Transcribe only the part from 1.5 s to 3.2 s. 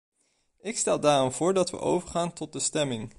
dat we overgaan tot de stemming.